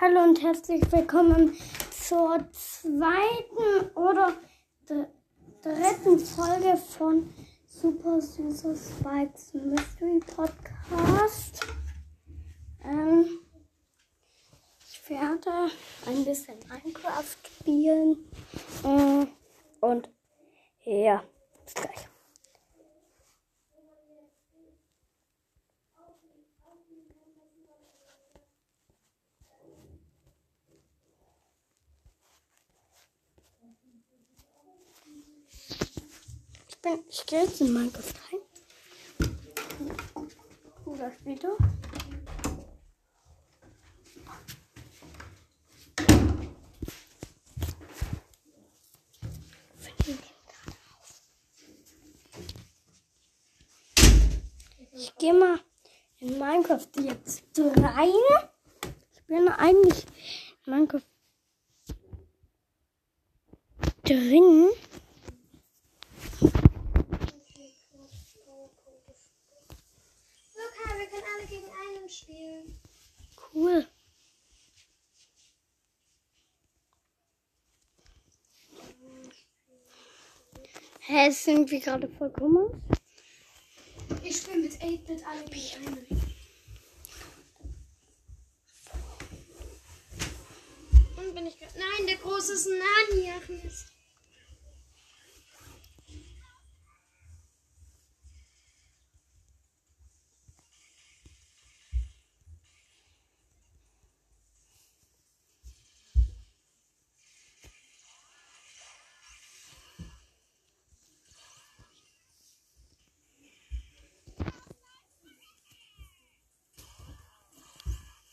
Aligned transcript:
Hallo 0.00 0.22
und 0.22 0.42
herzlich 0.42 0.80
willkommen 0.90 1.54
zur 1.90 2.50
zweiten 2.52 3.90
oder 3.94 4.32
dritten 5.60 6.18
Folge 6.18 6.78
von 6.78 7.28
Super 7.66 8.18
Süßer 8.18 8.74
Spikes 8.74 9.52
Mystery 9.52 10.20
Podcast. 10.20 11.66
Ähm, 12.82 13.26
ich 14.78 15.10
werde 15.10 15.70
ein 16.06 16.24
bisschen 16.24 16.56
Minecraft 16.70 17.36
spielen. 17.60 18.24
Äh, 18.82 19.26
und 19.80 20.08
ja, 20.86 21.22
bis 21.66 21.74
gleich. 21.74 22.08
Bin, 36.82 37.04
ich 37.08 37.26
gehe 37.26 37.42
jetzt 37.42 37.60
in 37.60 37.72
Minecraft 37.72 38.14
rein. 38.32 38.40
Oder 40.86 41.12
später. 41.12 41.56
Ich 54.92 55.14
gehe 55.16 55.34
mal 55.34 55.60
in 56.18 56.38
Minecraft 56.38 56.88
jetzt 57.02 57.42
rein. 57.58 58.08
Ich 59.12 59.22
bin 59.26 59.48
eigentlich 59.48 60.04
in 60.66 60.72
Minecraft 60.72 61.02
drin. 64.04 64.70
Spielen. 72.10 72.78
Cool. 73.52 73.86
Hä, 81.00 81.28
es 81.28 81.44
sind 81.44 81.70
wir 81.70 81.80
gerade 81.80 82.08
vollkommen? 82.08 82.82
Ich 84.22 84.36
spiele 84.36 84.58
mit 84.58 84.72
8-Bit 84.74 85.24
alle 85.26 85.44
gegen 85.44 85.86
einen. 85.86 86.06
Und 91.16 91.34
bin 91.34 91.46
ich. 91.46 91.56
Nein, 91.60 92.06
der 92.06 92.16
große 92.16 92.52
ist 92.52 92.68
Nani. 92.68 93.32
Ach 93.36 93.99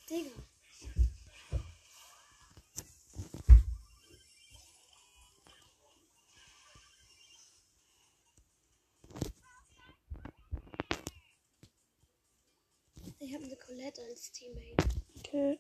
Digga. 0.10 0.32
Ich 13.20 13.34
habe 13.34 13.44
eine 13.44 13.58
Colette 13.58 14.02
als 14.04 14.32
Teammate. 14.32 14.78
Okay. 15.18 15.60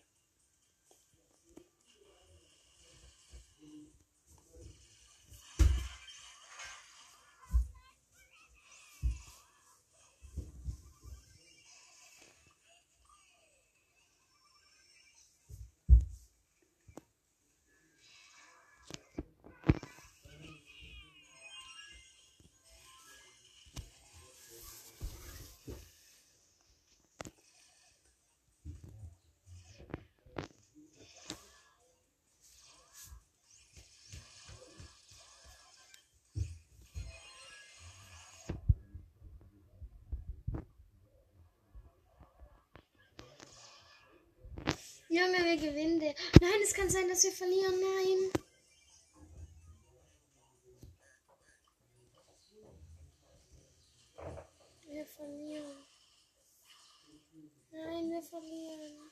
Junge, 45.18 45.44
wir 45.46 45.58
gewinnen. 45.58 46.00
Den. 46.00 46.14
Nein, 46.42 46.62
es 46.62 46.76
kann 46.76 46.92
sein, 46.92 47.10
dass 47.10 47.24
wir 47.24 47.32
verlieren. 47.32 47.74
Nein. 47.82 48.32
Wir 54.86 55.06
verlieren. 55.08 55.86
Nein, 57.72 58.12
wir 58.12 58.22
verlieren. 58.22 59.12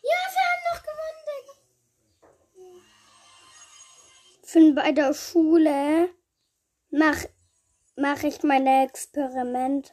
Ja, 0.00 0.20
wir 0.32 0.44
haben 0.48 0.64
noch 0.72 0.82
gewonnen, 0.82 1.22
Digga. 1.28 1.54
Bin 4.54 4.74
bei 4.74 4.92
der 4.92 5.12
Schule 5.12 6.14
mache 6.94 7.28
mach 7.96 8.22
ich 8.22 8.42
meine 8.42 8.84
Experimente. 8.84 9.92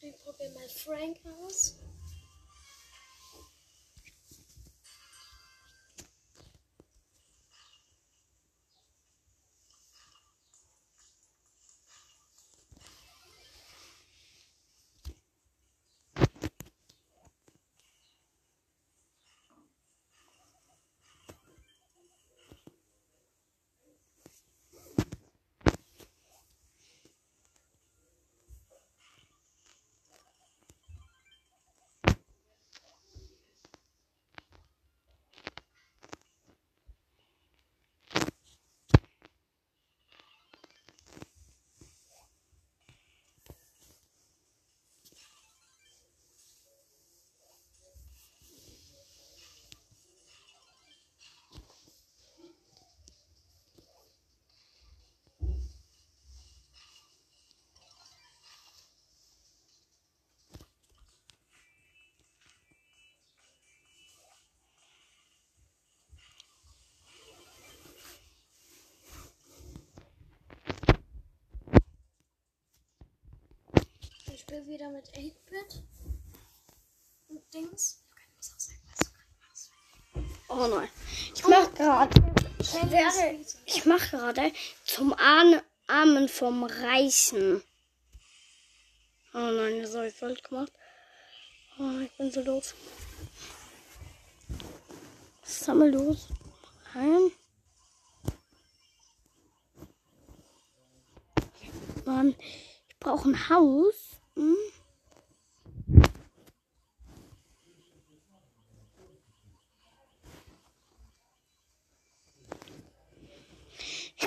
Ich 0.00 0.22
probiere 0.22 0.52
mal 0.52 0.68
Frank 0.68 1.18
aus. 1.24 1.78
Wieder 74.66 74.90
mit 74.90 75.06
8-Bit. 75.12 75.82
Und 77.28 77.54
Dings. 77.54 78.00
Oh 80.48 80.66
nein. 80.68 80.88
Ich 81.34 81.46
mach 81.46 81.72
gerade. 81.74 82.34
Ich 82.58 82.74
werde. 82.74 83.44
Ich 83.66 83.84
mache 83.86 84.10
gerade 84.16 84.52
zum 84.84 85.12
Ahn- 85.14 85.62
Armen 85.86 86.28
vom 86.28 86.64
Reichen. 86.64 87.62
Oh 89.34 89.38
nein, 89.38 89.82
das 89.82 89.94
habe 89.94 90.08
ich 90.08 90.14
falsch 90.14 90.42
gemacht. 90.42 90.72
Oh, 91.78 91.98
ich 92.00 92.12
bin 92.16 92.30
so 92.30 92.42
doof. 92.42 92.74
Sammel 95.42 95.92
los. 95.92 96.28
Ein. 96.94 97.32
Mann, 102.04 102.34
ich 102.88 102.98
brauche 103.00 103.28
ein 103.28 103.48
Haus. 103.48 104.13
Hm? 104.36 104.56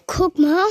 Guck 0.05 0.39
mal. 0.39 0.65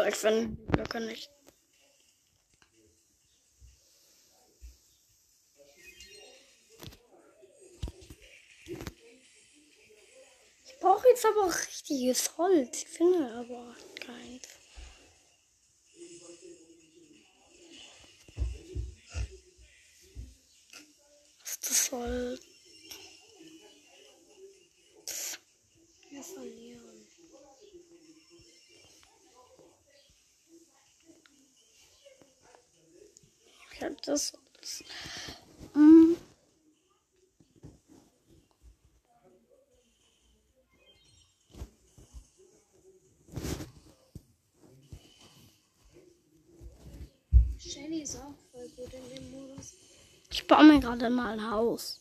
Oh, 0.00 0.08
ich 0.08 0.16
die 0.16 0.46
Blöcke 0.72 0.98
nicht. 1.00 1.30
Ich 10.64 10.78
brauche 10.80 11.06
jetzt 11.08 11.26
aber 11.26 11.44
auch 11.44 11.54
richtiges 11.54 12.38
Holz. 12.38 12.84
Ich 12.84 12.88
finde 12.88 13.30
aber 13.34 13.76
keins. 14.06 14.48
Was 21.42 21.60
das 21.60 21.92
Holz? 21.92 22.40
Wir 26.08 26.22
verlieren. 26.22 26.80
Ich 34.10 34.12
hab 34.12 34.16
das 34.16 34.32
Holz. 34.32 34.84
Hm. 35.74 36.16
Shelly 47.56 48.02
ist 48.02 48.16
auch 48.16 48.34
voll 48.50 48.68
gut 48.70 48.92
in 48.92 49.10
dem 49.14 49.30
Modus. 49.30 49.74
Ich 50.28 50.44
baue 50.44 50.64
mir 50.64 50.80
gerade 50.80 51.08
mal 51.08 51.34
ein 51.34 51.50
Haus. 51.50 52.00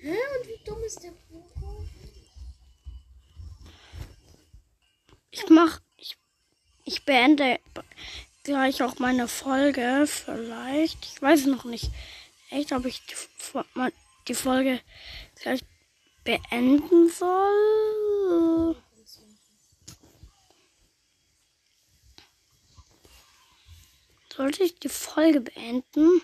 Hä? 0.00 0.10
Und 0.10 0.48
wie 0.48 0.64
dumm 0.64 0.80
ist 0.84 1.02
der 1.02 1.10
Poco? 1.10 1.84
Ich 5.32 5.50
mach. 5.50 5.80
Ich, 5.96 6.16
ich 6.84 6.95
beende 7.06 7.58
gleich 8.42 8.82
auch 8.82 8.98
meine 8.98 9.28
Folge. 9.28 10.06
Vielleicht. 10.06 11.04
Ich 11.06 11.22
weiß 11.22 11.46
noch 11.46 11.64
nicht 11.64 11.90
echt, 12.50 12.72
ob 12.72 12.84
ich 12.84 13.00
die, 13.06 14.34
Folge 14.34 14.80
gleich 15.40 15.64
beenden 16.24 17.08
soll. 17.08 18.76
Sollte 24.36 24.64
ich 24.64 24.78
die 24.78 24.90
Folge 24.90 25.40
beenden? 25.40 26.20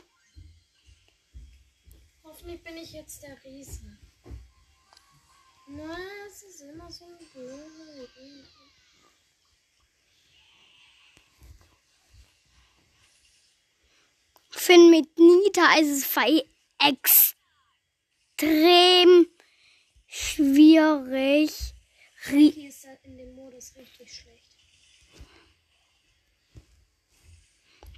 Hoffentlich 2.22 2.62
bin 2.62 2.76
ich 2.76 2.92
jetzt 2.92 3.22
der 3.22 3.42
Riese. 3.42 3.98
Na, 5.66 5.96
es 6.28 6.42
ist 6.42 6.60
immer 6.60 6.92
so 6.92 7.06
ein 7.06 7.16
blöde 7.32 8.10
Idee. 8.20 8.61
Finde 14.62 14.90
mit 14.90 15.18
Nita 15.18 15.78
ist 15.80 15.90
es 15.90 17.34
extrem 18.38 19.26
schwierig. 20.06 21.50
Ri 22.30 22.52
Hier 22.52 22.68
ist 22.68 22.84
er 22.84 23.04
in 23.04 23.16
dem 23.16 23.34
Modus 23.34 23.74
richtig 23.76 24.12
schlecht. 24.12 24.56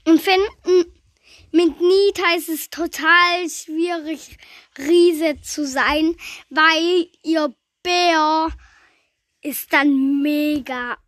Und 0.06 0.20
finden, 0.20 1.02
mit 1.50 1.80
Nita 1.80 2.34
ist 2.36 2.48
es 2.48 2.70
total 2.70 3.48
schwierig, 3.48 4.38
Riese 4.78 5.40
zu 5.40 5.66
sein, 5.66 6.16
weil 6.50 7.10
ihr 7.22 7.54
Bär 7.82 8.48
ist 9.42 9.72
dann 9.72 10.22
mega 10.22 10.98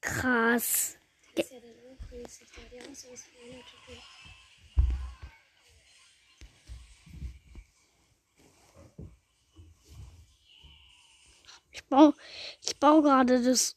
krass. 0.00 0.96
Ist 1.34 1.50
ja 1.50 1.60
dann 1.60 1.70
auch 1.86 2.12
riesig. 2.12 2.48
Der 2.56 2.64
hat 2.64 2.72
ja 2.72 2.90
auch 2.90 2.94
sowas 2.94 3.24
wie 3.32 3.40
baue, 11.90 12.14
ich 12.62 12.78
baue 12.78 13.02
gerade 13.02 13.42
das. 13.42 13.76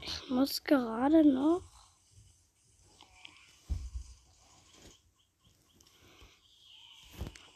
Ich 0.00 0.30
muss 0.30 0.64
gerade 0.64 1.24
noch. 1.24 1.62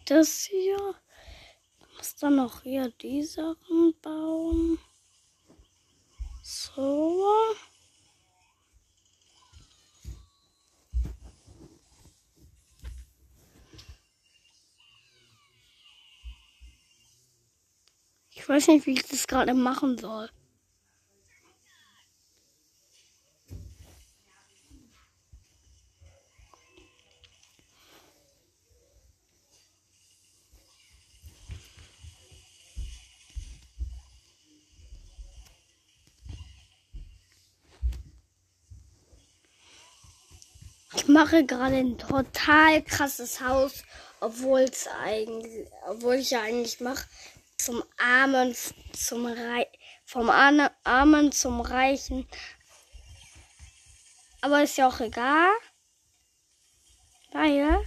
Das 0.04 0.42
hier. 0.42 0.94
Ich 1.80 1.96
muss 1.96 2.16
dann 2.16 2.36
noch 2.36 2.62
hier 2.62 2.90
die 2.90 3.22
Sachen 3.22 3.94
bauen. 4.02 4.78
So. 6.42 7.32
Weiß 18.52 18.68
nicht, 18.68 18.86
wie 18.86 18.92
ich 18.92 19.06
das 19.06 19.26
gerade 19.26 19.54
machen 19.54 19.96
soll. 19.96 20.28
Ich 40.94 41.08
mache 41.08 41.44
gerade 41.46 41.76
ein 41.76 41.96
total 41.96 42.82
krasses 42.82 43.40
Haus, 43.40 43.82
obwohl 44.20 44.60
es 44.60 44.86
eigentlich, 45.02 45.66
obwohl 45.88 46.16
ich 46.16 46.30
ja 46.30 46.42
eigentlich 46.42 46.80
mache 46.80 47.06
zum 47.64 47.82
Armen, 47.98 48.54
zum 48.92 49.26
Rei 49.26 49.68
vom 50.04 50.28
Armen 50.28 51.32
zum 51.32 51.60
Reichen. 51.60 52.28
Aber 54.40 54.62
ist 54.62 54.76
ja 54.76 54.88
auch 54.88 55.00
egal. 55.00 55.50
Weil 57.32 57.80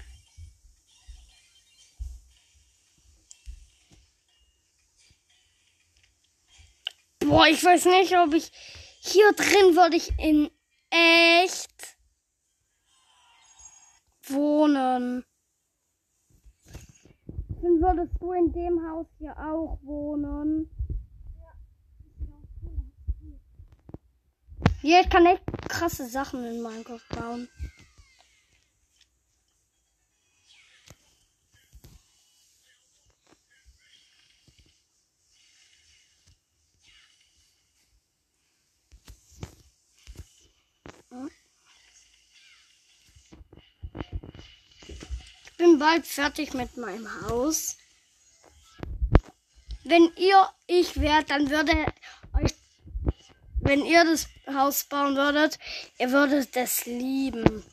Boah, 7.19 7.47
ich 7.47 7.63
weiß 7.63 7.85
nicht, 7.85 8.17
ob 8.17 8.33
ich 8.33 8.51
hier 9.01 9.31
drin 9.33 9.75
würde 9.75 9.97
ich 9.97 10.17
in 10.19 10.49
echt 10.89 11.97
wohnen. 14.23 15.25
Dann 17.65 17.81
würdest 17.81 18.13
du 18.21 18.31
in 18.31 18.53
dem 18.53 18.87
Haus 18.87 19.07
hier 19.17 19.35
auch 19.39 19.79
wohnen. 19.81 20.69
Ja, 24.83 24.99
ich 25.01 25.09
kann 25.09 25.25
echt 25.25 25.41
krasse 25.67 26.05
Sachen 26.05 26.45
in 26.45 26.61
Minecraft 26.61 26.99
bauen. 27.09 27.49
Bin 45.57 45.79
bald 45.79 46.05
fertig 46.05 46.53
mit 46.53 46.77
meinem 46.77 47.07
Haus. 47.21 47.77
Wenn 49.83 50.11
ihr 50.17 50.49
ich 50.67 50.99
wärt, 50.99 51.29
dann 51.29 51.49
würde 51.49 51.71
euch, 52.33 52.53
wenn 53.61 53.85
ihr 53.85 54.03
das 54.03 54.27
Haus 54.47 54.83
bauen 54.85 55.15
würdet, 55.15 55.59
ihr 55.99 56.11
würdet 56.11 56.55
es 56.55 56.85
lieben. 56.85 57.63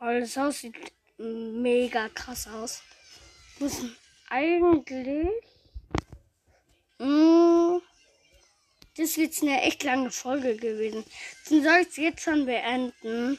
Oh, 0.00 0.20
das 0.20 0.36
Haus 0.36 0.60
sieht 0.60 0.76
mega 1.18 2.08
krass 2.10 2.46
aus. 2.46 2.82
Muss 3.58 3.82
eigentlich. 4.28 5.28
Mh, 6.98 7.80
das 8.96 9.16
jetzt 9.16 9.42
eine 9.42 9.62
echt 9.62 9.82
lange 9.84 10.10
Folge 10.10 10.56
gewesen. 10.56 11.04
Dann 11.48 11.62
soll 11.62 11.78
ich 11.82 11.88
es 11.88 11.96
jetzt 11.96 12.22
schon 12.22 12.46
beenden. 12.46 13.38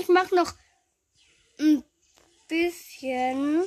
Ich 0.00 0.08
mach 0.08 0.30
noch 0.32 0.52
ein 1.60 1.84
bisschen. 2.48 3.64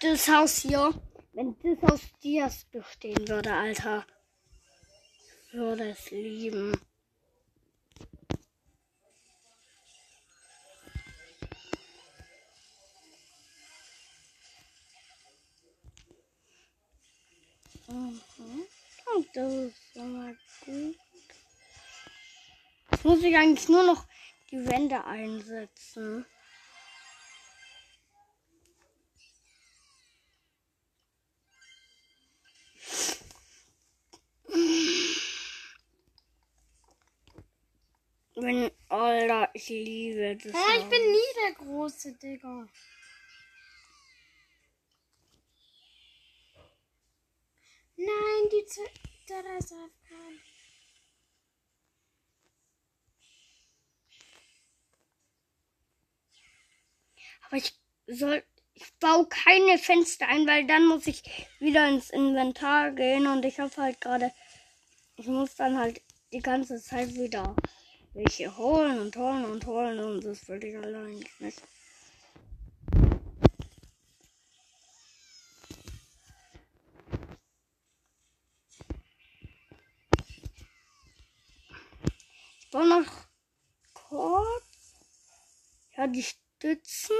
Das 0.00 0.28
Haus 0.28 0.58
hier, 0.58 0.94
wenn 1.32 1.56
das 1.62 1.90
aus 1.90 2.00
Dias 2.22 2.66
bestehen 2.70 3.26
würde, 3.28 3.52
Alter, 3.52 4.06
ich 5.48 5.54
würde 5.54 5.90
es 5.90 6.10
lieben. 6.10 6.78
Mhm. 17.88 18.20
Und 19.14 19.28
das 19.34 19.52
ist 19.52 19.96
mal 19.96 20.36
gut. 20.64 20.96
Jetzt 22.90 23.04
muss 23.04 23.22
ich 23.22 23.36
eigentlich 23.36 23.68
nur 23.68 23.84
noch 23.84 24.06
die 24.50 24.66
Wände 24.66 25.04
einsetzen. 25.04 26.26
Wenn, 38.38 38.70
Alter, 38.90 39.48
ich 39.54 39.68
liebe 39.68 40.36
das. 40.36 40.52
Hä, 40.52 40.78
ich 40.78 40.84
bin 40.84 41.00
nie 41.00 41.34
der 41.42 41.54
große 41.54 42.12
Digga. 42.18 42.68
Nein, 47.96 48.48
die 48.52 48.66
Z 48.66 48.90
da 49.28 49.40
ist 49.58 49.72
AFK. 49.72 50.12
Aber 57.46 57.56
ich 57.56 57.72
soll. 58.06 58.42
Ich 58.78 58.92
baue 58.98 59.26
keine 59.28 59.78
Fenster 59.78 60.28
ein, 60.28 60.46
weil 60.46 60.66
dann 60.66 60.86
muss 60.86 61.06
ich 61.06 61.22
wieder 61.60 61.88
ins 61.88 62.10
Inventar 62.10 62.92
gehen 62.92 63.26
und 63.26 63.44
ich 63.46 63.58
habe 63.58 63.74
halt 63.78 64.00
gerade. 64.02 64.32
Ich 65.16 65.26
muss 65.26 65.54
dann 65.54 65.78
halt 65.78 66.02
die 66.32 66.40
ganze 66.40 66.78
Zeit 66.82 67.14
wieder 67.14 67.56
welche 68.12 68.54
holen 68.56 69.00
und 69.00 69.16
holen 69.16 69.44
und 69.46 69.66
holen 69.66 69.98
und 69.98 70.24
das 70.24 70.46
will 70.48 70.62
ich 70.62 70.76
allein 70.76 71.24
nicht. 71.38 71.62
Baue 82.76 82.88
noch 82.88 83.06
kurz. 83.94 84.96
Ja, 85.96 86.06
die 86.06 86.22
Stützen. 86.22 87.16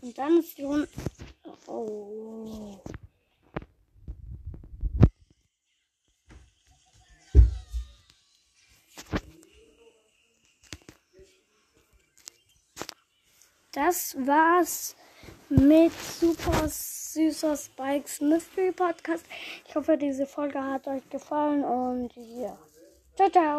Und 0.00 0.16
dann 0.16 0.38
ist 0.38 0.56
die 0.56 0.62
Runde. 0.62 0.88
Oh. 1.66 2.82
Das 13.72 14.16
war's 14.26 14.96
mit 15.50 15.92
Super 15.92 16.66
Süßer 16.66 17.58
Spikes 17.58 18.22
Mystery 18.22 18.72
Podcast. 18.72 19.26
Ich 19.68 19.74
hoffe, 19.74 19.98
diese 19.98 20.24
Folge 20.26 20.64
hat 20.64 20.86
euch 20.86 21.06
gefallen 21.10 21.62
und 21.62 22.16
ja. 22.16 22.58
Ciao, 23.16 23.28
ciao. 23.28 23.58